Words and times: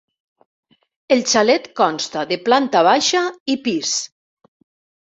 El 1.17 1.21
xalet 1.33 1.69
consta 1.81 2.27
de 2.33 2.41
planta 2.49 2.85
baixa 2.91 3.25
i 3.57 3.61
pis. 3.69 3.95